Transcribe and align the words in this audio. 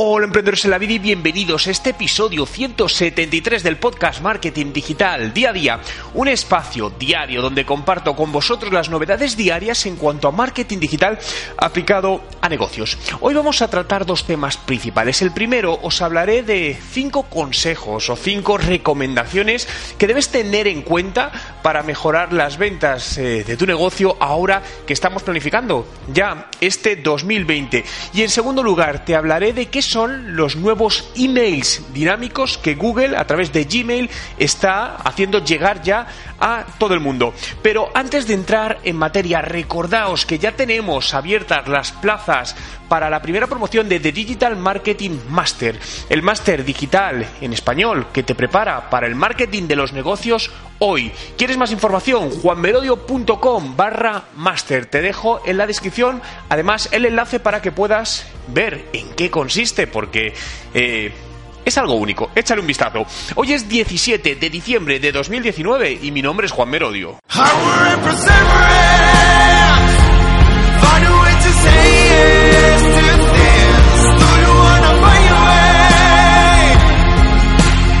Hola 0.00 0.26
emprendedores 0.26 0.64
en 0.64 0.70
la 0.70 0.78
vida 0.78 0.92
y 0.92 1.00
bienvenidos 1.00 1.66
a 1.66 1.72
este 1.72 1.90
episodio 1.90 2.46
173 2.46 3.64
del 3.64 3.78
podcast 3.78 4.20
Marketing 4.20 4.72
Digital 4.72 5.34
Día 5.34 5.50
a 5.50 5.52
Día, 5.52 5.80
un 6.14 6.28
espacio 6.28 6.88
diario 6.88 7.42
donde 7.42 7.66
comparto 7.66 8.14
con 8.14 8.30
vosotros 8.30 8.72
las 8.72 8.90
novedades 8.90 9.36
diarias 9.36 9.86
en 9.86 9.96
cuanto 9.96 10.28
a 10.28 10.30
marketing 10.30 10.78
digital 10.78 11.18
aplicado 11.56 12.22
a 12.40 12.48
negocios. 12.48 12.96
Hoy 13.20 13.34
vamos 13.34 13.60
a 13.60 13.68
tratar 13.68 14.06
dos 14.06 14.24
temas 14.24 14.56
principales. 14.56 15.20
El 15.20 15.32
primero 15.32 15.76
os 15.82 16.00
hablaré 16.00 16.44
de 16.44 16.78
cinco 16.92 17.24
consejos 17.24 18.08
o 18.08 18.14
cinco 18.14 18.56
recomendaciones 18.56 19.66
que 19.98 20.06
debes 20.06 20.28
tener 20.28 20.68
en 20.68 20.82
cuenta 20.82 21.57
para 21.68 21.82
mejorar 21.82 22.32
las 22.32 22.56
ventas 22.56 23.18
eh, 23.18 23.44
de 23.44 23.54
tu 23.58 23.66
negocio 23.66 24.16
ahora 24.20 24.62
que 24.86 24.94
estamos 24.94 25.22
planificando 25.22 25.86
ya 26.10 26.48
este 26.62 26.96
2020. 26.96 27.84
Y 28.14 28.22
en 28.22 28.30
segundo 28.30 28.62
lugar 28.62 29.04
te 29.04 29.14
hablaré 29.14 29.52
de 29.52 29.66
qué 29.66 29.82
son 29.82 30.34
los 30.34 30.56
nuevos 30.56 31.12
emails 31.14 31.82
dinámicos 31.92 32.56
que 32.56 32.74
Google 32.74 33.18
a 33.18 33.26
través 33.26 33.52
de 33.52 33.64
Gmail 33.64 34.08
está 34.38 34.96
haciendo 34.96 35.44
llegar 35.44 35.82
ya 35.82 36.06
a 36.40 36.64
todo 36.78 36.94
el 36.94 37.00
mundo. 37.00 37.34
Pero 37.60 37.90
antes 37.92 38.26
de 38.26 38.32
entrar 38.32 38.78
en 38.84 38.96
materia, 38.96 39.42
recordaos 39.42 40.24
que 40.24 40.38
ya 40.38 40.52
tenemos 40.52 41.12
abiertas 41.12 41.68
las 41.68 41.92
plazas 41.92 42.56
para 42.88 43.10
la 43.10 43.20
primera 43.20 43.46
promoción 43.46 43.90
de 43.90 44.00
The 44.00 44.12
Digital 44.12 44.56
Marketing 44.56 45.18
Master, 45.28 45.78
el 46.08 46.22
máster 46.22 46.64
digital 46.64 47.26
en 47.42 47.52
español 47.52 48.06
que 48.10 48.22
te 48.22 48.34
prepara 48.34 48.88
para 48.88 49.06
el 49.06 49.14
marketing 49.14 49.64
de 49.68 49.76
los 49.76 49.92
negocios 49.92 50.50
hoy. 50.78 51.12
¿Quieres 51.36 51.56
más 51.56 51.72
información? 51.72 52.30
juanmerodio.com 52.30 53.76
barra 53.76 54.24
master. 54.36 54.86
Te 54.86 55.00
dejo 55.02 55.40
en 55.44 55.58
la 55.58 55.66
descripción 55.66 56.22
además 56.48 56.88
el 56.92 57.04
enlace 57.04 57.40
para 57.40 57.62
que 57.62 57.72
puedas 57.72 58.26
ver 58.48 58.86
en 58.92 59.10
qué 59.14 59.30
consiste 59.30 59.86
porque... 59.86 60.34
Eh, 60.74 61.12
es 61.64 61.76
algo 61.76 61.96
único, 61.96 62.30
échale 62.34 62.62
un 62.62 62.66
vistazo. 62.66 63.04
Hoy 63.34 63.52
es 63.52 63.68
17 63.68 64.36
de 64.36 64.48
diciembre 64.50 65.00
de 65.00 65.12
2019 65.12 65.98
y 66.00 66.10
mi 66.12 66.22
nombre 66.22 66.46
es 66.46 66.52
Juan 66.52 66.70
Merodio. 66.70 67.18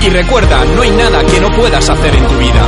Y 0.00 0.10
recuerda, 0.10 0.64
no 0.64 0.82
hay 0.82 0.90
nada 0.90 1.24
que 1.24 1.40
no 1.40 1.50
puedas 1.50 1.90
hacer 1.90 2.14
en 2.14 2.26
tu 2.26 2.38
vida. 2.38 2.66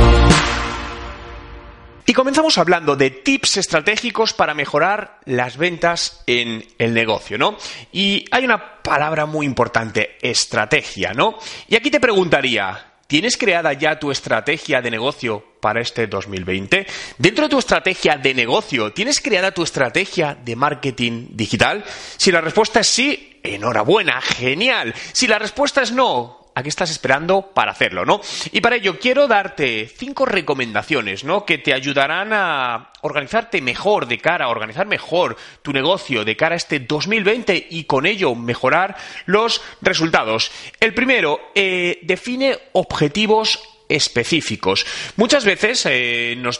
Y 2.05 2.13
comenzamos 2.13 2.57
hablando 2.57 2.97
de 2.97 3.09
tips 3.09 3.57
estratégicos 3.57 4.33
para 4.33 4.53
mejorar 4.53 5.19
las 5.25 5.55
ventas 5.55 6.23
en 6.27 6.65
el 6.77 6.93
negocio, 6.93 7.37
¿no? 7.37 7.55
Y 7.93 8.25
hay 8.31 8.43
una 8.43 8.81
palabra 8.81 9.25
muy 9.25 9.45
importante, 9.45 10.17
estrategia, 10.21 11.13
¿no? 11.13 11.37
Y 11.69 11.75
aquí 11.75 11.89
te 11.89 12.01
preguntaría, 12.01 12.91
¿Tienes 13.11 13.35
creada 13.35 13.73
ya 13.73 13.99
tu 13.99 14.09
estrategia 14.09 14.81
de 14.81 14.89
negocio 14.89 15.43
para 15.59 15.81
este 15.81 16.07
2020? 16.07 16.87
Dentro 17.17 17.43
de 17.43 17.49
tu 17.49 17.59
estrategia 17.59 18.15
de 18.15 18.33
negocio, 18.33 18.93
¿tienes 18.93 19.19
creada 19.19 19.51
tu 19.51 19.63
estrategia 19.63 20.33
de 20.33 20.55
marketing 20.55 21.27
digital? 21.31 21.83
Si 22.15 22.31
la 22.31 22.39
respuesta 22.39 22.79
es 22.79 22.87
sí, 22.87 23.41
enhorabuena, 23.43 24.21
genial. 24.21 24.95
Si 25.11 25.27
la 25.27 25.39
respuesta 25.39 25.81
es 25.81 25.91
no, 25.91 26.40
¿A 26.61 26.63
qué 26.63 26.69
estás 26.69 26.91
esperando 26.91 27.41
para 27.55 27.71
hacerlo, 27.71 28.05
no? 28.05 28.21
Y 28.51 28.61
para 28.61 28.75
ello 28.75 28.99
quiero 28.99 29.27
darte 29.27 29.87
cinco 29.87 30.27
recomendaciones, 30.27 31.23
¿no? 31.23 31.43
Que 31.43 31.57
te 31.57 31.73
ayudarán 31.73 32.33
a 32.33 32.91
organizarte 33.01 33.63
mejor 33.63 34.05
de 34.05 34.19
cara, 34.19 34.45
a 34.45 34.49
organizar 34.49 34.85
mejor 34.85 35.37
tu 35.63 35.73
negocio 35.73 36.23
de 36.23 36.37
cara 36.37 36.53
a 36.53 36.57
este 36.57 36.79
2020 36.79 37.65
y 37.71 37.85
con 37.85 38.05
ello 38.05 38.35
mejorar 38.35 38.95
los 39.25 39.63
resultados. 39.81 40.51
El 40.79 40.93
primero, 40.93 41.39
eh, 41.55 41.97
define 42.03 42.59
objetivos 42.73 43.59
específicos. 43.89 44.85
Muchas 45.15 45.43
veces 45.45 45.87
eh, 45.89 46.35
nos 46.37 46.59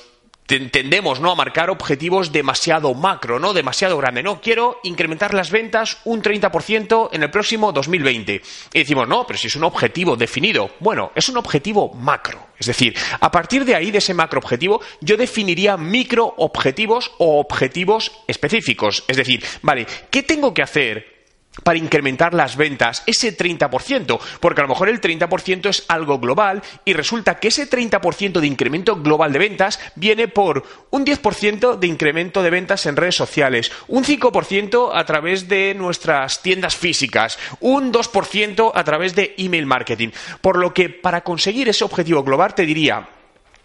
tendemos 0.71 1.19
¿no? 1.19 1.31
a 1.31 1.35
marcar 1.35 1.69
objetivos 1.69 2.31
demasiado 2.31 2.93
macro, 2.93 3.39
¿no? 3.39 3.53
demasiado 3.53 3.97
grande. 3.97 4.23
No, 4.23 4.41
quiero 4.41 4.79
incrementar 4.83 5.33
las 5.33 5.51
ventas 5.51 5.99
un 6.05 6.21
30% 6.21 7.09
en 7.11 7.23
el 7.23 7.31
próximo 7.31 7.71
2020. 7.71 8.41
Y 8.73 8.79
decimos, 8.79 9.07
no, 9.07 9.25
pero 9.25 9.39
si 9.39 9.47
es 9.47 9.55
un 9.55 9.63
objetivo 9.63 10.15
definido. 10.15 10.71
Bueno, 10.79 11.11
es 11.15 11.29
un 11.29 11.37
objetivo 11.37 11.93
macro. 11.93 12.47
Es 12.57 12.67
decir, 12.67 12.95
a 13.19 13.31
partir 13.31 13.65
de 13.65 13.75
ahí, 13.75 13.91
de 13.91 13.97
ese 13.97 14.13
macro 14.13 14.39
objetivo, 14.39 14.81
yo 14.99 15.17
definiría 15.17 15.77
micro 15.77 16.33
objetivos 16.37 17.11
o 17.17 17.39
objetivos 17.39 18.11
específicos. 18.27 19.03
Es 19.07 19.17
decir, 19.17 19.43
vale, 19.61 19.87
¿qué 20.09 20.23
tengo 20.23 20.53
que 20.53 20.61
hacer 20.61 21.20
para 21.63 21.77
incrementar 21.77 22.33
las 22.33 22.55
ventas 22.55 23.03
ese 23.05 23.37
30%, 23.37 24.19
porque 24.39 24.61
a 24.61 24.63
lo 24.63 24.69
mejor 24.69 24.89
el 24.89 25.01
30% 25.01 25.69
es 25.69 25.85
algo 25.87 26.19
global 26.19 26.61
y 26.85 26.93
resulta 26.93 27.39
que 27.39 27.49
ese 27.49 27.69
30% 27.69 28.39
de 28.39 28.47
incremento 28.47 28.95
global 28.95 29.33
de 29.33 29.39
ventas 29.39 29.79
viene 29.95 30.27
por 30.27 30.63
un 30.91 31.05
10% 31.05 31.77
de 31.77 31.87
incremento 31.87 32.41
de 32.41 32.49
ventas 32.49 32.85
en 32.85 32.95
redes 32.95 33.15
sociales, 33.15 33.71
un 33.87 34.03
5% 34.03 34.91
a 34.93 35.05
través 35.05 35.47
de 35.47 35.73
nuestras 35.75 36.41
tiendas 36.41 36.75
físicas, 36.75 37.37
un 37.59 37.91
2% 37.91 38.71
a 38.73 38.83
través 38.83 39.15
de 39.15 39.35
email 39.37 39.65
marketing. 39.65 40.09
Por 40.41 40.57
lo 40.57 40.73
que 40.73 40.89
para 40.89 41.21
conseguir 41.21 41.69
ese 41.69 41.83
objetivo 41.83 42.23
global 42.23 42.55
te 42.55 42.65
diría, 42.65 43.07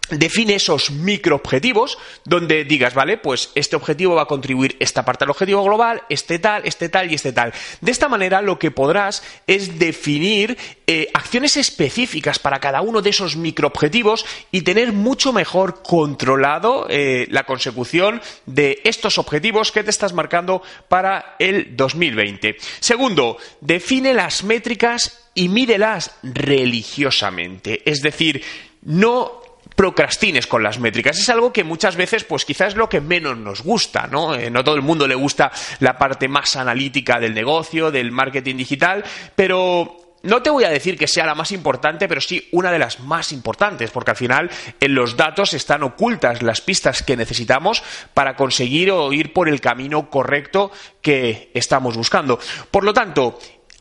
define 0.09 0.55
esos 0.55 0.91
microobjetivos 0.91 1.97
donde 2.23 2.63
digas, 2.63 2.93
vale, 2.93 3.17
pues 3.17 3.51
este 3.55 3.75
objetivo 3.75 4.15
va 4.15 4.23
a 4.23 4.27
contribuir 4.27 4.75
esta 4.79 5.03
parte 5.03 5.23
al 5.23 5.31
objetivo 5.31 5.63
global, 5.63 6.03
este 6.09 6.39
tal, 6.39 6.63
este 6.65 6.89
tal 6.89 7.11
y 7.11 7.15
este 7.15 7.33
tal. 7.33 7.53
De 7.81 7.91
esta 7.91 8.07
manera 8.07 8.41
lo 8.41 8.57
que 8.59 8.71
podrás 8.71 9.23
es 9.47 9.79
definir 9.79 10.57
eh, 10.87 11.09
acciones 11.13 11.57
específicas 11.57 12.39
para 12.39 12.59
cada 12.59 12.81
uno 12.81 13.01
de 13.01 13.09
esos 13.09 13.35
microobjetivos 13.35 14.25
y 14.51 14.61
tener 14.61 14.93
mucho 14.93 15.33
mejor 15.33 15.81
controlado 15.83 16.87
eh, 16.89 17.27
la 17.29 17.43
consecución 17.43 18.21
de 18.45 18.81
estos 18.83 19.17
objetivos 19.17 19.71
que 19.71 19.83
te 19.83 19.89
estás 19.89 20.13
marcando 20.13 20.61
para 20.87 21.35
el 21.39 21.75
2020. 21.75 22.57
Segundo, 22.79 23.37
define 23.61 24.13
las 24.13 24.43
métricas 24.43 25.29
y 25.33 25.49
mídelas 25.49 26.11
religiosamente. 26.23 27.81
Es 27.89 28.01
decir, 28.01 28.43
no 28.81 29.41
procrastines 29.77 30.47
con 30.47 30.63
las 30.63 30.79
métricas. 30.79 31.19
Es 31.19 31.29
algo 31.29 31.53
que 31.53 31.63
muchas 31.63 31.95
veces, 31.95 32.23
pues 32.23 32.43
quizás 32.43 32.69
es 32.69 32.75
lo 32.75 32.89
que 32.89 32.99
menos 32.99 33.37
nos 33.37 33.61
gusta, 33.61 34.07
¿no? 34.07 34.33
Eh, 34.33 34.49
no 34.49 34.63
todo 34.63 34.75
el 34.75 34.81
mundo 34.81 35.07
le 35.07 35.13
gusta 35.13 35.51
la 35.79 35.97
parte 35.99 36.27
más 36.27 36.55
analítica 36.55 37.19
del 37.19 37.35
negocio, 37.35 37.91
del 37.91 38.11
marketing 38.11 38.57
digital, 38.57 39.03
pero 39.35 40.15
no 40.23 40.41
te 40.41 40.49
voy 40.49 40.63
a 40.63 40.69
decir 40.69 40.97
que 40.97 41.07
sea 41.07 41.27
la 41.27 41.35
más 41.35 41.51
importante, 41.51 42.07
pero 42.07 42.21
sí 42.21 42.49
una 42.51 42.71
de 42.71 42.79
las 42.79 42.99
más 43.01 43.31
importantes, 43.31 43.91
porque 43.91 44.11
al 44.11 44.17
final 44.17 44.49
en 44.79 44.95
los 44.95 45.15
datos 45.15 45.53
están 45.53 45.83
ocultas 45.83 46.41
las 46.41 46.59
pistas 46.59 47.03
que 47.03 47.15
necesitamos 47.15 47.83
para 48.15 48.35
conseguir 48.35 48.89
o 48.89 49.13
ir 49.13 49.31
por 49.31 49.47
el 49.47 49.61
camino 49.61 50.09
correcto 50.09 50.71
que 51.03 51.51
estamos 51.53 51.95
buscando. 51.95 52.39
Por 52.71 52.83
lo 52.83 52.93
tanto, 52.93 53.37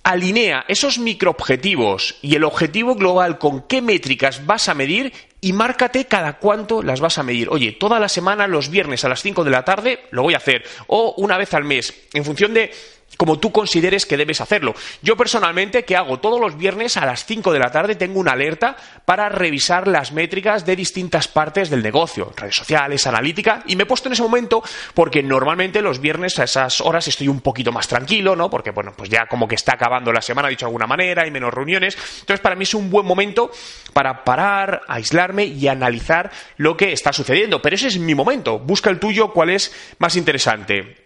alinea 0.07 0.65
esos 0.69 1.01
microobjetivos 1.01 2.15
y 2.23 2.37
el 2.37 2.45
objetivo 2.45 2.95
global 2.95 3.39
con 3.39 3.67
qué 3.67 3.83
métricas 3.83 4.47
vas 4.47 4.69
a 4.69 4.75
medir 4.75 5.13
y 5.41 5.53
márcate 5.53 6.05
cada 6.05 6.39
cuánto 6.39 6.81
las 6.81 7.01
vas 7.01 7.19
a 7.19 7.25
medir. 7.25 7.49
Oye, 7.51 7.73
toda 7.73 7.99
la 7.99 8.09
semana, 8.09 8.47
los 8.47 8.71
viernes 8.71 9.05
a 9.05 9.09
las 9.09 9.21
5 9.21 9.43
de 9.43 9.51
la 9.51 9.65
tarde, 9.65 10.05
lo 10.13 10.23
voy 10.23 10.35
a 10.35 10.37
hacer. 10.37 10.63
O 10.87 11.15
una 11.17 11.37
vez 11.37 11.55
al 11.55 11.65
mes, 11.65 11.93
en 12.15 12.25
función 12.25 12.55
de 12.55 12.71
como 13.17 13.39
tú 13.39 13.53
consideres 13.53 14.07
que 14.07 14.17
debes 14.17 14.41
hacerlo. 14.41 14.75
Yo 15.03 15.17
personalmente, 15.17 15.85
que 15.85 15.97
hago 15.97 16.19
todos 16.19 16.41
los 16.41 16.57
viernes 16.59 16.97
a 16.97 17.07
las 17.07 17.25
5 17.25 17.53
de 17.53 17.59
la 17.59 17.71
tarde, 17.71 17.95
tengo 17.95 18.21
una 18.21 18.33
alerta 18.33 18.77
para 19.05 19.29
revisar 19.29 19.89
las 19.89 20.13
métricas 20.13 20.67
de 20.67 20.77
distintas 20.77 21.29
partes 21.29 21.71
del 21.71 21.83
negocio, 21.83 22.33
redes 22.37 22.57
sociales, 22.57 23.07
analítica, 23.07 23.63
y 23.67 23.77
me 23.77 23.85
he 23.85 23.87
puesto 23.87 24.09
en 24.09 24.15
ese 24.15 24.23
momento 24.23 24.63
porque 24.95 25.23
normalmente 25.23 25.81
los 25.81 26.01
viernes 26.01 26.39
a 26.39 26.45
esas 26.45 26.81
horas 26.81 27.09
estoy 27.09 27.29
un 27.29 27.41
poquito 27.41 27.73
más 27.73 27.89
tranquilo, 27.89 28.37
¿no? 28.37 28.51
Porque, 28.51 28.71
bueno, 28.71 28.93
pues 28.97 29.09
ya 29.09 29.27
como 29.27 29.49
que 29.49 29.55
está 29.55 29.75
acabando 29.75 30.13
la 30.13 30.23
semana, 30.23 30.49
dicho 30.49 30.67
de 30.67 30.71
alguna 30.71 30.87
manera, 30.87 31.23
hay 31.23 31.31
menos 31.31 31.53
reuniones. 31.53 31.97
Entonces, 32.21 32.41
para 32.41 32.57
mí 32.57 32.65
es 32.65 32.75
un 32.75 32.91
buen 32.91 33.07
momento 33.07 33.51
para 33.93 34.25
parar, 34.25 34.83
aislarme 34.89 35.45
y 35.45 35.69
analizar 35.69 36.31
lo 36.57 36.77
que 36.77 36.93
está 36.93 37.13
sucediendo. 37.13 37.63
Pero 37.63 37.77
ese 37.77 37.89
es 37.89 37.99
mi 37.99 38.15
momento. 38.15 38.59
Busca 38.59 38.91
el 38.91 38.99
tuyo, 38.99 39.33
cuál 39.33 39.51
es 39.51 39.73
más 39.99 40.17
interesante. 40.17 41.06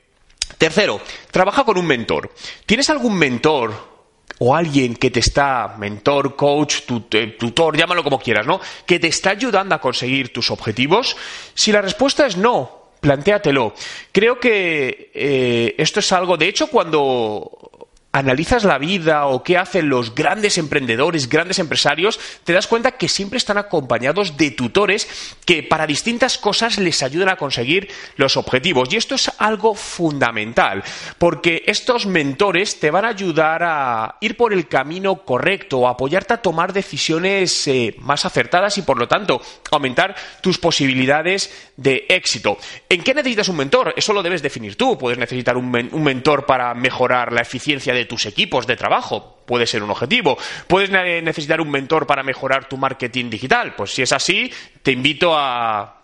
Tercero, 0.59 1.01
trabaja 1.31 1.65
con 1.65 1.79
un 1.79 1.87
mentor. 1.87 2.33
¿Tienes 2.67 2.91
algún 2.91 3.17
mentor 3.17 3.91
o 4.39 4.55
alguien 4.55 4.95
que 4.97 5.11
te 5.11 5.21
está, 5.21 5.77
mentor, 5.79 6.37
coach, 6.37 6.83
eh, 7.13 7.37
tutor, 7.39 7.77
llámalo 7.77 8.03
como 8.03 8.19
quieras, 8.19 8.47
¿no? 8.47 8.61
Que 8.87 8.99
te 8.99 9.09
está 9.09 9.31
ayudando 9.31 9.75
a 9.75 9.81
conseguir 9.81 10.33
tus 10.33 10.51
objetivos? 10.51 11.17
Si 11.55 11.73
la 11.73 11.83
respuesta 11.83 12.27
es 12.27 12.37
no, 12.37 12.91
plantéatelo. 13.01 13.75
Creo 14.13 14.39
que 14.39 15.11
eh, 15.15 15.75
esto 15.79 16.01
es 16.01 16.13
algo, 16.13 16.37
de 16.37 16.49
hecho, 16.49 16.69
cuando 16.69 17.70
analizas 18.13 18.65
la 18.65 18.79
vida 18.79 19.27
o 19.27 19.45
qué 19.45 19.57
hacen 19.57 19.89
los 19.89 20.15
grandes 20.15 20.59
emprendedores, 20.59 21.29
grandes 21.29 21.61
empresarios, 21.61 22.19
te 22.45 22.53
das 22.53 22.67
cuenta 22.67 22.93
que 22.93 23.09
siempre 23.09 23.37
están 23.37 23.57
acompañados 23.57 24.37
de 24.37 24.51
tutores 24.51 25.37
que 25.47 25.63
para 25.63 25.87
distintas 25.87 26.37
cosas 26.37 26.79
les 26.79 27.03
ayudan 27.03 27.29
a 27.29 27.37
conseguir 27.37 27.89
los 28.17 28.37
objetivos. 28.37 28.93
Y 28.93 28.97
esto 28.97 29.15
es 29.15 29.31
algo 29.39 29.75
fundamental, 29.75 30.83
porque 31.19 31.63
estos 31.67 32.07
mentores 32.07 32.81
te 32.81 32.91
van 32.91 33.05
a 33.05 33.09
ayudar 33.09 33.63
a 33.63 34.17
ir 34.21 34.37
por 34.37 34.53
el 34.53 34.67
camino 34.67 35.25
correcto, 35.25 35.87
a 35.87 35.93
apoyarte 35.93 36.35
a 36.35 36.43
tomar 36.43 36.73
decisiones 36.73 37.69
eh, 37.69 37.95
más 37.99 38.25
acertadas 38.25 38.77
y, 38.79 38.83
por 38.83 38.99
lo 38.99 39.07
tanto, 39.07 39.41
aumentar 39.71 40.17
tus 40.41 40.59
posibilidades 40.59 41.71
de 41.77 42.07
éxito. 42.09 42.59
¿En 42.89 43.03
qué 43.03 43.15
necesitas 43.15 43.49
un 43.49 43.57
mentor? 43.57 43.95
Eso 43.97 44.13
lo 44.13 44.23
debes 44.23 44.43
definir 44.43 44.77
tú. 44.77 44.99
Puedes 44.99 45.19
necesitar 45.19 45.57
un, 45.57 45.67
un 45.93 46.03
mentor 46.03 46.45
para 46.45 46.75
mejorar 46.75 47.33
la 47.33 47.43
eficiencia 47.43 47.95
de 47.95 48.00
de 48.01 48.07
tus 48.07 48.27
equipos 48.27 48.67
de 48.67 48.77
trabajo. 48.77 49.43
Puede 49.47 49.67
ser 49.67 49.83
un 49.83 49.91
objetivo. 49.91 50.39
Puedes 50.67 50.91
necesitar 50.91 51.61
un 51.61 51.71
mentor 51.71 52.07
para 52.07 52.23
mejorar 52.23 52.69
tu 52.69 52.77
marketing 52.77 53.31
digital. 53.31 53.75
Pues 53.77 53.93
si 53.93 54.03
es 54.03 54.13
así, 54.13 54.53
te 54.83 54.93
invito 54.93 55.37
a 55.37 55.97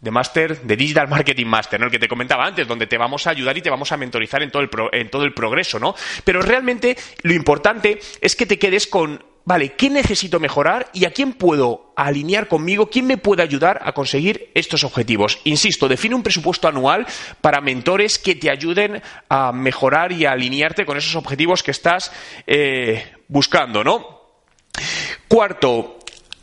de 0.00 0.10
Master, 0.10 0.60
de 0.60 0.76
Digital 0.76 1.08
Marketing 1.08 1.46
Master, 1.46 1.80
¿no? 1.80 1.86
el 1.86 1.92
que 1.92 1.98
te 1.98 2.08
comentaba 2.08 2.44
antes, 2.44 2.68
donde 2.68 2.86
te 2.86 2.98
vamos 2.98 3.26
a 3.26 3.30
ayudar 3.30 3.56
y 3.56 3.62
te 3.62 3.70
vamos 3.70 3.90
a 3.90 3.96
mentorizar 3.96 4.42
en 4.42 4.50
todo 4.50 4.62
el, 4.62 4.68
en 4.92 5.08
todo 5.08 5.24
el 5.24 5.32
progreso, 5.32 5.78
¿no? 5.78 5.94
Pero 6.24 6.42
realmente 6.42 6.94
lo 7.22 7.32
importante 7.32 7.98
es 8.20 8.36
que 8.36 8.44
te 8.44 8.58
quedes 8.58 8.86
con 8.86 9.24
vale, 9.44 9.72
¿qué 9.72 9.90
necesito 9.90 10.40
mejorar 10.40 10.90
y 10.92 11.04
a 11.04 11.12
quién 11.12 11.32
puedo 11.32 11.92
alinear 11.96 12.48
conmigo? 12.48 12.90
¿Quién 12.90 13.06
me 13.06 13.18
puede 13.18 13.42
ayudar 13.42 13.80
a 13.84 13.92
conseguir 13.92 14.50
estos 14.54 14.84
objetivos? 14.84 15.38
Insisto, 15.44 15.88
define 15.88 16.14
un 16.14 16.22
presupuesto 16.22 16.68
anual 16.68 17.06
para 17.40 17.60
mentores 17.60 18.18
que 18.18 18.34
te 18.34 18.50
ayuden 18.50 19.02
a 19.28 19.52
mejorar 19.52 20.12
y 20.12 20.26
a 20.26 20.32
alinearte 20.32 20.86
con 20.86 20.96
esos 20.96 21.16
objetivos 21.16 21.62
que 21.62 21.70
estás 21.70 22.10
eh, 22.46 23.12
buscando, 23.28 23.84
¿no? 23.84 24.22
Cuarto, 25.28 25.98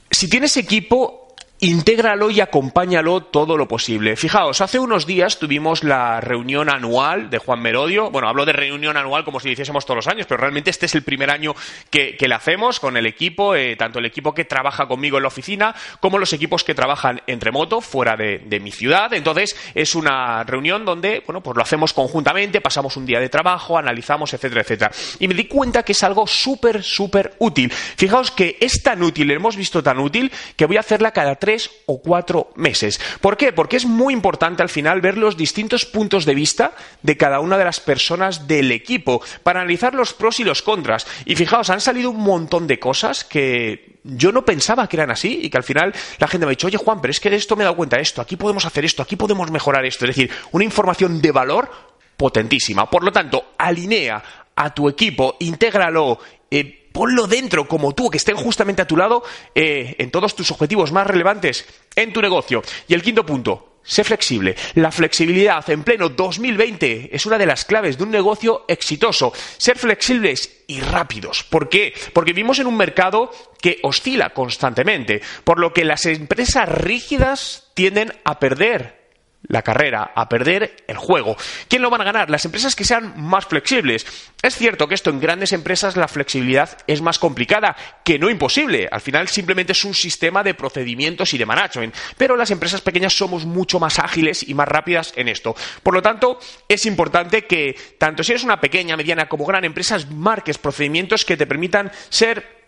si 0.09 0.29
tienes 0.29 0.55
equipo, 0.57 1.20
Intégralo 1.63 2.31
y 2.31 2.41
acompáñalo 2.41 3.21
todo 3.21 3.55
lo 3.55 3.67
posible. 3.67 4.15
Fijaos, 4.15 4.61
hace 4.61 4.79
unos 4.79 5.05
días 5.05 5.37
tuvimos 5.37 5.83
la 5.83 6.19
reunión 6.19 6.71
anual 6.71 7.29
de 7.29 7.37
Juan 7.37 7.61
Merodio. 7.61 8.09
Bueno, 8.09 8.27
hablo 8.27 8.47
de 8.47 8.53
reunión 8.53 8.97
anual 8.97 9.23
como 9.23 9.39
si 9.39 9.47
lo 9.47 9.53
hiciésemos 9.53 9.85
todos 9.85 9.97
los 9.97 10.07
años, 10.07 10.25
pero 10.25 10.41
realmente 10.41 10.71
este 10.71 10.87
es 10.87 10.95
el 10.95 11.03
primer 11.03 11.29
año 11.29 11.53
que, 11.91 12.17
que 12.17 12.25
hacemos 12.33 12.79
con 12.79 12.97
el 12.97 13.05
equipo, 13.05 13.53
eh, 13.53 13.75
tanto 13.75 13.99
el 13.99 14.07
equipo 14.07 14.33
que 14.33 14.43
trabaja 14.43 14.87
conmigo 14.87 15.17
en 15.17 15.21
la 15.21 15.27
oficina 15.27 15.75
como 15.99 16.17
los 16.17 16.33
equipos 16.33 16.63
que 16.63 16.73
trabajan 16.73 17.21
en 17.27 17.39
remoto, 17.39 17.79
fuera 17.79 18.15
de, 18.17 18.39
de, 18.39 18.59
mi 18.59 18.71
ciudad. 18.71 19.13
Entonces, 19.13 19.55
es 19.75 19.93
una 19.93 20.43
reunión 20.43 20.83
donde, 20.83 21.21
bueno, 21.27 21.43
pues 21.43 21.55
lo 21.55 21.61
hacemos 21.61 21.93
conjuntamente, 21.93 22.59
pasamos 22.59 22.97
un 22.97 23.05
día 23.05 23.19
de 23.19 23.29
trabajo, 23.29 23.77
analizamos, 23.77 24.33
etcétera, 24.33 24.61
etcétera. 24.61 24.91
Y 25.19 25.27
me 25.27 25.35
di 25.35 25.45
cuenta 25.45 25.83
que 25.83 25.91
es 25.91 26.01
algo 26.01 26.25
súper, 26.25 26.81
súper 26.81 27.35
útil. 27.37 27.71
Fijaos 27.71 28.31
que 28.31 28.57
es 28.59 28.81
tan 28.81 29.03
útil, 29.03 29.29
hemos 29.29 29.55
visto 29.55 29.83
tan 29.83 29.99
útil, 29.99 30.31
que 30.55 30.65
voy 30.65 30.77
a 30.77 30.79
hacerla 30.79 31.11
cada 31.11 31.35
tres 31.35 31.50
o 31.85 32.01
cuatro 32.01 32.51
meses. 32.55 32.99
¿Por 33.21 33.37
qué? 33.37 33.53
Porque 33.53 33.77
es 33.77 33.85
muy 33.85 34.13
importante 34.13 34.61
al 34.61 34.69
final 34.69 35.01
ver 35.01 35.17
los 35.17 35.37
distintos 35.37 35.85
puntos 35.85 36.25
de 36.25 36.35
vista 36.35 36.73
de 37.01 37.17
cada 37.17 37.39
una 37.39 37.57
de 37.57 37.65
las 37.65 37.79
personas 37.79 38.47
del 38.47 38.71
equipo 38.71 39.21
para 39.43 39.61
analizar 39.61 39.93
los 39.93 40.13
pros 40.13 40.39
y 40.39 40.43
los 40.43 40.61
contras. 40.61 41.07
Y 41.25 41.35
fijaos, 41.35 41.69
han 41.69 41.81
salido 41.81 42.11
un 42.11 42.21
montón 42.21 42.67
de 42.67 42.79
cosas 42.79 43.23
que 43.23 43.99
yo 44.03 44.31
no 44.31 44.45
pensaba 44.45 44.87
que 44.87 44.97
eran 44.97 45.11
así 45.11 45.39
y 45.43 45.49
que 45.49 45.57
al 45.57 45.63
final 45.63 45.93
la 46.17 46.27
gente 46.27 46.45
me 46.45 46.51
ha 46.51 46.55
dicho, 46.55 46.67
oye 46.67 46.77
Juan, 46.77 47.01
pero 47.01 47.11
es 47.11 47.19
que 47.19 47.29
de 47.29 47.35
esto 47.35 47.55
me 47.55 47.63
he 47.63 47.65
dado 47.65 47.75
cuenta 47.75 47.99
esto, 47.99 48.21
aquí 48.21 48.35
podemos 48.35 48.65
hacer 48.65 48.85
esto, 48.85 49.03
aquí 49.03 49.15
podemos 49.15 49.51
mejorar 49.51 49.85
esto. 49.85 50.05
Es 50.05 50.15
decir, 50.15 50.31
una 50.51 50.63
información 50.63 51.21
de 51.21 51.31
valor 51.31 51.69
potentísima. 52.17 52.89
Por 52.89 53.03
lo 53.03 53.11
tanto, 53.11 53.53
alinea 53.57 54.23
a 54.55 54.73
tu 54.73 54.89
equipo, 54.89 55.37
intégralo, 55.39 56.19
eh, 56.49 56.80
ponlo 56.91 57.27
dentro 57.27 57.67
como 57.67 57.93
tú, 57.93 58.09
que 58.09 58.17
estén 58.17 58.35
justamente 58.35 58.81
a 58.81 58.87
tu 58.87 58.97
lado 58.97 59.23
eh, 59.55 59.95
en 59.97 60.11
todos 60.11 60.35
tus 60.35 60.51
objetivos 60.51 60.91
más 60.91 61.07
relevantes 61.07 61.65
en 61.95 62.13
tu 62.13 62.21
negocio. 62.21 62.61
Y 62.87 62.93
el 62.93 63.01
quinto 63.01 63.25
punto, 63.25 63.79
sé 63.83 64.03
flexible. 64.03 64.55
La 64.75 64.91
flexibilidad 64.91 65.67
en 65.69 65.83
pleno 65.83 66.09
2020 66.09 67.09
es 67.13 67.25
una 67.25 67.37
de 67.37 67.45
las 67.45 67.65
claves 67.65 67.97
de 67.97 68.03
un 68.03 68.11
negocio 68.11 68.65
exitoso. 68.67 69.33
Ser 69.57 69.77
flexibles 69.77 70.63
y 70.67 70.79
rápidos. 70.81 71.43
¿Por 71.43 71.69
qué? 71.69 71.93
Porque 72.13 72.33
vivimos 72.33 72.59
en 72.59 72.67
un 72.67 72.77
mercado 72.77 73.31
que 73.59 73.79
oscila 73.83 74.31
constantemente, 74.31 75.21
por 75.43 75.59
lo 75.59 75.73
que 75.73 75.85
las 75.85 76.05
empresas 76.05 76.67
rígidas 76.69 77.71
tienden 77.73 78.13
a 78.23 78.39
perder 78.39 79.00
la 79.47 79.61
carrera, 79.61 80.11
a 80.15 80.29
perder 80.29 80.83
el 80.87 80.97
juego. 80.97 81.35
¿Quién 81.67 81.81
lo 81.81 81.89
van 81.89 82.01
a 82.01 82.05
ganar? 82.05 82.29
Las 82.29 82.45
empresas 82.45 82.75
que 82.75 82.83
sean 82.83 83.13
más 83.17 83.45
flexibles. 83.45 84.05
Es 84.41 84.55
cierto 84.55 84.87
que 84.87 84.95
esto 84.95 85.09
en 85.09 85.19
grandes 85.19 85.51
empresas 85.53 85.97
la 85.97 86.07
flexibilidad 86.07 86.77
es 86.87 87.01
más 87.01 87.19
complicada, 87.19 87.75
que 88.03 88.19
no 88.19 88.29
imposible. 88.29 88.87
Al 88.91 89.01
final 89.01 89.27
simplemente 89.27 89.73
es 89.73 89.83
un 89.83 89.93
sistema 89.93 90.43
de 90.43 90.53
procedimientos 90.53 91.33
y 91.33 91.37
de 91.37 91.45
management. 91.45 91.95
Pero 92.17 92.35
las 92.35 92.51
empresas 92.51 92.81
pequeñas 92.81 93.13
somos 93.13 93.45
mucho 93.45 93.79
más 93.79 93.99
ágiles 93.99 94.47
y 94.47 94.53
más 94.53 94.67
rápidas 94.67 95.13
en 95.15 95.27
esto. 95.27 95.55
Por 95.83 95.93
lo 95.93 96.01
tanto, 96.01 96.39
es 96.67 96.85
importante 96.85 97.45
que 97.45 97.75
tanto 97.97 98.23
si 98.23 98.31
eres 98.31 98.43
una 98.43 98.61
pequeña, 98.61 98.97
mediana 98.97 99.27
como 99.27 99.45
gran 99.45 99.65
empresa, 99.65 99.97
marques 100.11 100.57
procedimientos 100.57 101.25
que 101.25 101.37
te 101.37 101.47
permitan 101.47 101.91
ser 102.09 102.61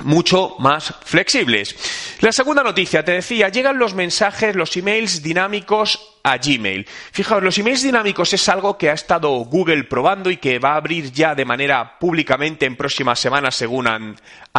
mucho 0.00 0.56
más 0.58 0.94
flexibles. 1.04 1.76
La 2.20 2.32
segunda 2.32 2.62
noticia, 2.62 3.04
te 3.04 3.12
decía, 3.12 3.48
llegan 3.48 3.78
los 3.78 3.94
mensajes, 3.94 4.56
los 4.56 4.76
emails 4.76 5.22
dinámicos 5.22 6.13
a 6.24 6.38
Gmail. 6.38 6.86
Fijaos, 7.12 7.42
los 7.42 7.58
emails 7.58 7.82
dinámicos 7.82 8.32
es 8.32 8.48
algo 8.48 8.78
que 8.78 8.88
ha 8.88 8.94
estado 8.94 9.28
Google 9.44 9.84
probando 9.84 10.30
y 10.30 10.38
que 10.38 10.58
va 10.58 10.72
a 10.72 10.76
abrir 10.76 11.12
ya 11.12 11.34
de 11.34 11.44
manera 11.44 11.98
públicamente 11.98 12.64
en 12.64 12.76
próximas 12.76 13.20
semanas, 13.20 13.54
según 13.54 13.86
han, 13.86 14.16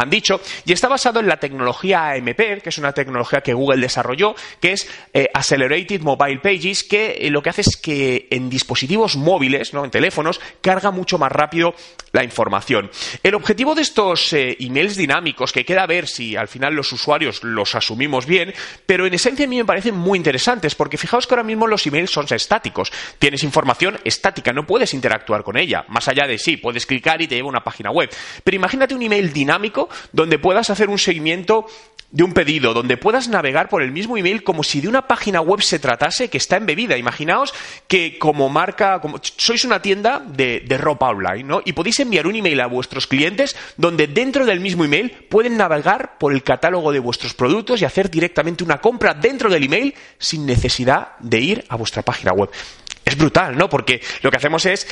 dicho, 0.08 0.40
y 0.64 0.72
está 0.72 0.88
basado 0.88 1.18
en 1.18 1.26
la 1.26 1.38
tecnología 1.38 2.12
AMP, 2.12 2.62
que 2.62 2.68
es 2.68 2.78
una 2.78 2.92
tecnología 2.92 3.40
que 3.40 3.52
Google 3.52 3.80
desarrolló, 3.80 4.36
que 4.60 4.72
es 4.72 4.88
eh, 5.12 5.28
Accelerated 5.34 6.02
Mobile 6.02 6.38
Pages, 6.38 6.84
que 6.84 7.18
eh, 7.20 7.30
lo 7.30 7.42
que 7.42 7.50
hace 7.50 7.62
es 7.62 7.76
que 7.76 8.28
en 8.30 8.48
dispositivos 8.48 9.16
móviles, 9.16 9.74
¿no? 9.74 9.84
en 9.84 9.90
teléfonos, 9.90 10.40
carga 10.60 10.92
mucho 10.92 11.18
más 11.18 11.32
rápido 11.32 11.74
la 12.12 12.22
información. 12.22 12.90
El 13.24 13.34
objetivo 13.34 13.74
de 13.74 13.82
estos 13.82 14.32
eh, 14.32 14.56
emails 14.60 14.96
dinámicos, 14.96 15.52
que 15.52 15.64
queda 15.64 15.84
ver 15.86 16.06
si 16.06 16.36
al 16.36 16.46
final 16.46 16.74
los 16.74 16.92
usuarios 16.92 17.42
los 17.42 17.74
asumimos 17.74 18.26
bien, 18.26 18.54
pero 18.84 19.04
en 19.04 19.14
esencia 19.14 19.46
a 19.46 19.48
mí 19.48 19.56
me 19.56 19.64
parecen 19.64 19.96
muy 19.96 20.16
interesantes, 20.16 20.76
porque 20.76 20.98
fijaos 20.98 21.26
que 21.26 21.34
ahora 21.34 21.42
mismo 21.42 21.55
los 21.66 21.86
emails 21.86 22.10
son 22.10 22.26
estáticos. 22.30 22.92
Tienes 23.18 23.42
información 23.42 23.98
estática, 24.04 24.52
no 24.52 24.66
puedes 24.66 24.92
interactuar 24.94 25.42
con 25.42 25.56
ella. 25.56 25.84
Más 25.88 26.08
allá 26.08 26.26
de 26.26 26.38
sí, 26.38 26.56
puedes 26.56 26.86
clicar 26.86 27.22
y 27.22 27.28
te 27.28 27.36
lleva 27.36 27.46
a 27.46 27.50
una 27.50 27.64
página 27.64 27.90
web. 27.90 28.10
Pero 28.42 28.56
imagínate 28.56 28.94
un 28.94 29.02
email 29.02 29.32
dinámico 29.32 29.88
donde 30.12 30.38
puedas 30.38 30.70
hacer 30.70 30.88
un 30.88 30.98
seguimiento 30.98 31.66
de 32.10 32.22
un 32.22 32.32
pedido, 32.32 32.72
donde 32.72 32.96
puedas 32.96 33.28
navegar 33.28 33.68
por 33.68 33.82
el 33.82 33.90
mismo 33.90 34.16
email 34.16 34.42
como 34.44 34.62
si 34.62 34.80
de 34.80 34.88
una 34.88 35.06
página 35.06 35.40
web 35.40 35.60
se 35.60 35.78
tratase 35.78 36.28
que 36.28 36.38
está 36.38 36.56
embebida. 36.56 36.96
Imaginaos 36.96 37.52
que 37.88 38.18
como 38.18 38.48
marca, 38.48 39.00
como, 39.00 39.20
sois 39.22 39.64
una 39.64 39.82
tienda 39.82 40.20
de, 40.26 40.64
ropa 40.78 41.08
online, 41.08 41.42
¿no? 41.42 41.62
Y 41.64 41.72
podéis 41.72 42.00
enviar 42.00 42.26
un 42.26 42.36
email 42.36 42.60
a 42.60 42.66
vuestros 42.66 43.06
clientes 43.06 43.56
donde 43.76 44.06
dentro 44.06 44.46
del 44.46 44.60
mismo 44.60 44.84
email 44.84 45.10
pueden 45.28 45.56
navegar 45.56 46.16
por 46.18 46.32
el 46.32 46.42
catálogo 46.42 46.92
de 46.92 47.00
vuestros 47.00 47.34
productos 47.34 47.82
y 47.82 47.84
hacer 47.84 48.10
directamente 48.10 48.62
una 48.62 48.78
compra 48.78 49.14
dentro 49.14 49.50
del 49.50 49.64
email 49.64 49.94
sin 50.18 50.46
necesidad 50.46 51.18
de 51.18 51.38
ir 51.46 51.64
a 51.68 51.76
vuestra 51.76 52.02
página 52.02 52.32
web. 52.32 52.50
Es 53.04 53.16
brutal, 53.16 53.56
¿no? 53.56 53.68
Porque 53.68 54.00
lo 54.22 54.30
que 54.30 54.36
hacemos 54.36 54.66
es 54.66 54.86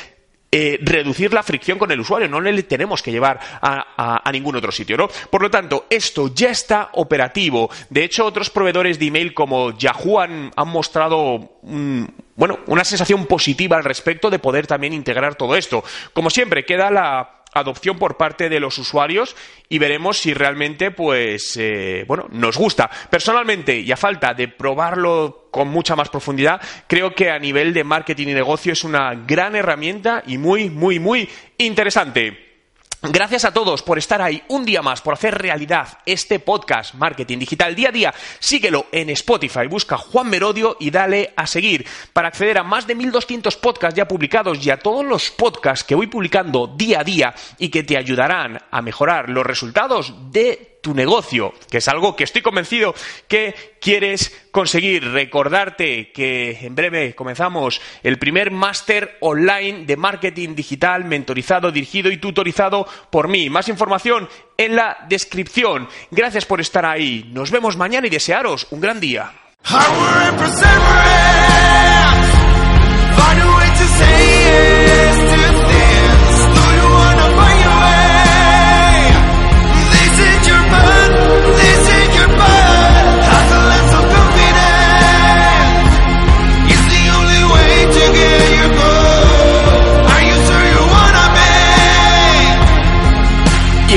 eh, 0.57 0.79
reducir 0.81 1.33
la 1.35 1.43
fricción 1.43 1.81
con 1.81 1.91
el 1.91 1.99
usuario, 1.99 2.29
no 2.29 2.41
le 2.41 2.63
tenemos 2.63 3.03
que 3.03 3.11
llevar 3.11 3.41
a, 3.61 4.31
ningún 4.31 4.55
otro 4.55 4.71
sitio, 4.71 4.97
¿no? 4.97 5.09
Por 5.09 5.43
lo 5.43 5.51
tanto, 5.51 5.87
esto 5.91 6.33
ya 6.33 6.51
está 6.51 6.91
operativo. 6.93 7.69
De 7.91 8.05
hecho, 8.05 8.25
otros 8.25 8.51
proveedores 8.51 9.01
de 9.01 9.07
email 9.07 9.35
como 9.35 9.77
Yahoo 9.77 10.21
han, 10.21 10.53
mostrado 10.67 11.59
bueno, 11.61 12.61
una 12.67 12.85
sensación 12.85 13.27
positiva 13.27 13.77
al 13.77 13.83
respecto 13.83 14.31
de 14.31 14.39
poder 14.39 14.69
también 14.69 14.93
integrar 14.93 15.35
todo 15.35 15.57
esto. 15.57 15.83
Como 16.13 16.31
siempre, 16.31 16.65
queda 16.65 16.89
la 16.89 17.43
adopción 17.53 17.99
por 17.99 18.17
parte 18.17 18.49
de 18.49 18.61
los 18.61 18.79
usuarios 18.79 19.35
y 19.69 19.79
veremos 19.79 20.19
si 20.19 20.35
realmente, 20.35 20.93
pues, 20.93 21.57
eh, 21.57 22.05
bueno, 22.07 22.29
nos 22.31 22.57
gusta. 22.57 22.89
Personalmente, 23.11 23.81
y 23.81 23.91
a 23.91 23.97
falta 23.97 24.35
de 24.35 24.47
probarlo 24.47 25.44
con 25.55 25.69
mucha 25.69 25.95
más 25.95 26.09
profundidad, 26.09 26.61
creo 26.89 27.15
que 27.15 27.31
a 27.31 27.39
nivel 27.39 27.73
de 27.73 27.85
marketing 27.85 28.27
y 28.27 28.35
negocio 28.35 28.73
es 28.73 28.83
una 28.83 29.15
gran 29.15 29.55
herramienta 29.55 30.25
y 30.27 30.37
muy, 30.37 30.69
muy, 30.69 30.99
muy 30.99 31.29
interesante. 31.59 32.57
Gracias 33.03 33.45
a 33.45 33.53
todos 33.53 33.81
por 33.83 33.97
estar 33.97 34.21
ahí 34.21 34.43
un 34.49 34.65
día 34.65 34.83
más, 34.83 35.01
por 35.01 35.15
hacer 35.15 35.39
realidad 35.39 35.99
este 36.07 36.41
podcast 36.41 36.95
Marketing 36.95 37.39
Digital 37.39 37.77
Día 37.77 37.91
a 37.91 37.93
Día. 37.93 38.15
Síguelo 38.41 38.87
en 38.91 39.11
Spotify, 39.11 39.69
busca 39.69 39.97
Juan 39.97 40.29
Merodio 40.29 40.77
y 40.81 40.91
dale 40.91 41.33
a 41.37 41.47
seguir 41.47 41.87
para 42.13 42.27
acceder 42.27 42.59
a 42.59 42.65
más 42.65 42.89
de 42.89 42.97
1200 42.97 43.57
podcasts 43.59 43.97
ya 43.97 44.09
publicados 44.09 44.67
y 44.67 44.71
a 44.71 44.81
todos 44.81 45.05
los 45.05 45.31
podcasts 45.31 45.85
que 45.85 45.95
voy 45.95 46.09
publicando 46.09 46.67
día 46.67 46.99
a 47.01 47.05
día 47.05 47.33
y 47.59 47.69
que 47.69 47.85
te 47.85 47.97
ayudarán 47.97 48.61
a 48.73 48.83
mejorar 48.83 49.29
los 49.29 49.47
resultados 49.47 50.33
de 50.33 50.74
tu 50.85 50.95
negocio, 50.95 51.55
que 51.71 51.79
es 51.79 51.89
algo 51.89 52.15
que 52.15 52.25
estoy 52.25 52.43
convencido 52.43 52.95
que 53.27 53.55
quieres 53.81 54.47
conseguir. 54.51 55.11
Recordarte 55.11 56.13
que 56.13 56.59
en 56.61 56.75
breve 56.75 57.15
comenzamos 57.15 57.81
el 58.03 58.19
primer 58.19 58.51
máster 58.51 59.17
online 59.21 59.87
de 59.87 59.97
marketing 59.97 60.55
digital 60.55 61.07
mentorizado, 61.07 61.73
dirigido 61.73 62.13
y 62.13 62.19
tutorizado 62.19 62.87
por 63.11 63.29
mí. 63.29 63.49
Más 63.49 63.71
información 63.71 64.29
en 64.59 64.77
la 64.77 64.99
descripción. 65.09 65.89
Gracias 66.11 66.45
por 66.45 66.61
estar 66.61 66.85
ahí. 66.85 67.31
Nos 67.33 67.51
vemos 67.51 67.79
mañana 67.79 68.07
y 68.07 68.11
desearos 68.11 68.67
un 68.71 68.83
gran 68.83 69.01
día. 69.01 69.33